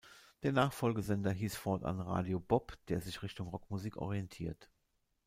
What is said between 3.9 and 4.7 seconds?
orientiert.